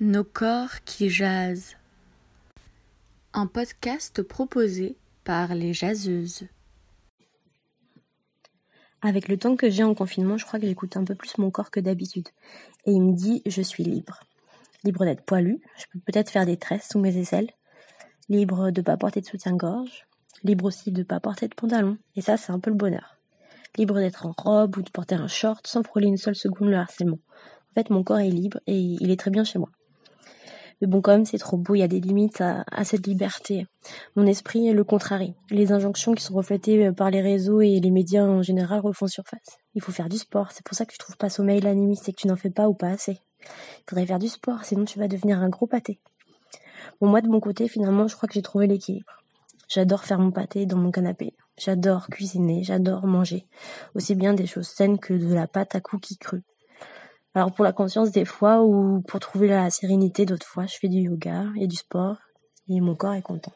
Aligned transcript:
Nos 0.00 0.24
corps 0.24 0.82
qui 0.84 1.08
jasent. 1.08 1.76
Un 3.32 3.46
podcast 3.46 4.22
proposé 4.22 4.96
par 5.22 5.54
les 5.54 5.72
jaseuses. 5.72 6.48
Avec 9.02 9.28
le 9.28 9.36
temps 9.36 9.54
que 9.54 9.70
j'ai 9.70 9.84
en 9.84 9.94
confinement, 9.94 10.36
je 10.36 10.44
crois 10.44 10.58
que 10.58 10.66
j'écoute 10.66 10.96
un 10.96 11.04
peu 11.04 11.14
plus 11.14 11.38
mon 11.38 11.52
corps 11.52 11.70
que 11.70 11.78
d'habitude. 11.78 12.26
Et 12.86 12.90
il 12.90 13.02
me 13.02 13.12
dit 13.12 13.40
je 13.46 13.62
suis 13.62 13.84
libre. 13.84 14.18
Libre 14.82 15.04
d'être 15.04 15.24
poilu, 15.24 15.60
je 15.76 15.84
peux 15.92 16.00
peut-être 16.00 16.30
faire 16.30 16.44
des 16.44 16.56
tresses 16.56 16.88
sous 16.90 16.98
mes 16.98 17.16
aisselles. 17.16 17.52
Libre 18.28 18.72
de 18.72 18.82
pas 18.82 18.96
porter 18.96 19.20
de 19.20 19.26
soutien-gorge. 19.26 20.08
Libre 20.42 20.64
aussi 20.64 20.90
de 20.90 21.04
pas 21.04 21.20
porter 21.20 21.46
de 21.46 21.54
pantalon. 21.54 21.98
Et 22.16 22.20
ça, 22.20 22.36
c'est 22.36 22.50
un 22.50 22.58
peu 22.58 22.70
le 22.70 22.76
bonheur. 22.76 23.16
Libre 23.78 24.00
d'être 24.00 24.26
en 24.26 24.34
robe 24.36 24.76
ou 24.76 24.82
de 24.82 24.90
porter 24.90 25.14
un 25.14 25.28
short 25.28 25.64
sans 25.68 25.84
frôler 25.84 26.08
une 26.08 26.16
seule 26.16 26.34
seconde 26.34 26.70
le 26.70 26.78
harcèlement. 26.78 27.20
En 27.70 27.74
fait, 27.74 27.90
mon 27.90 28.02
corps 28.02 28.18
est 28.18 28.28
libre 28.30 28.58
et 28.66 28.76
il 28.76 29.12
est 29.12 29.20
très 29.20 29.30
bien 29.30 29.44
chez 29.44 29.60
moi. 29.60 29.70
Mais 30.84 30.90
bon, 30.90 31.00
quand 31.00 31.26
c'est 31.26 31.38
trop 31.38 31.56
beau, 31.56 31.74
il 31.74 31.78
y 31.78 31.82
a 31.82 31.88
des 31.88 31.98
limites 31.98 32.42
à, 32.42 32.84
cette 32.84 33.06
liberté. 33.06 33.66
Mon 34.16 34.26
esprit 34.26 34.68
est 34.68 34.74
le 34.74 34.84
contrarie. 34.84 35.32
Les 35.48 35.72
injonctions 35.72 36.12
qui 36.12 36.22
sont 36.22 36.34
reflétées 36.34 36.88
euh, 36.88 36.92
par 36.92 37.10
les 37.10 37.22
réseaux 37.22 37.62
et 37.62 37.80
les 37.80 37.90
médias 37.90 38.26
en 38.26 38.42
général 38.42 38.80
refont 38.80 39.06
surface. 39.06 39.56
Il 39.74 39.80
faut 39.80 39.92
faire 39.92 40.10
du 40.10 40.18
sport, 40.18 40.52
c'est 40.52 40.62
pour 40.62 40.76
ça 40.76 40.84
que 40.84 40.92
tu 40.92 40.98
trouves 40.98 41.16
pas 41.16 41.30
sommeil 41.30 41.62
la 41.62 41.74
nuit, 41.74 41.96
c'est 41.96 42.12
que 42.12 42.20
tu 42.20 42.28
n'en 42.28 42.36
fais 42.36 42.50
pas 42.50 42.68
ou 42.68 42.74
pas 42.74 42.88
assez. 42.88 43.18
Il 43.40 43.84
faudrait 43.88 44.04
faire 44.04 44.18
du 44.18 44.28
sport, 44.28 44.62
sinon 44.66 44.84
tu 44.84 44.98
vas 44.98 45.08
devenir 45.08 45.38
un 45.38 45.48
gros 45.48 45.66
pâté. 45.66 46.00
Bon, 47.00 47.08
moi, 47.08 47.22
de 47.22 47.28
mon 47.28 47.40
côté, 47.40 47.66
finalement, 47.66 48.06
je 48.06 48.14
crois 48.14 48.26
que 48.26 48.34
j'ai 48.34 48.42
trouvé 48.42 48.66
l'équilibre. 48.66 49.22
J'adore 49.68 50.04
faire 50.04 50.18
mon 50.18 50.32
pâté 50.32 50.66
dans 50.66 50.76
mon 50.76 50.90
canapé. 50.90 51.32
J'adore 51.56 52.08
cuisiner, 52.08 52.62
j'adore 52.62 53.06
manger. 53.06 53.46
Aussi 53.94 54.14
bien 54.14 54.34
des 54.34 54.46
choses 54.46 54.68
saines 54.68 54.98
que 54.98 55.14
de 55.14 55.32
la 55.32 55.46
pâte 55.46 55.76
à 55.76 55.80
cookies 55.80 56.18
crus. 56.18 56.42
Alors 57.34 57.52
pour 57.52 57.64
la 57.64 57.72
conscience 57.72 58.12
des 58.12 58.24
fois 58.24 58.62
ou 58.62 59.02
pour 59.02 59.18
trouver 59.18 59.48
la 59.48 59.68
sérénité 59.70 60.24
d'autres 60.24 60.46
fois, 60.46 60.66
je 60.66 60.76
fais 60.76 60.88
du 60.88 60.98
yoga 60.98 61.46
et 61.60 61.66
du 61.66 61.76
sport 61.76 62.16
et 62.68 62.80
mon 62.80 62.94
corps 62.94 63.14
est 63.14 63.22
content. 63.22 63.52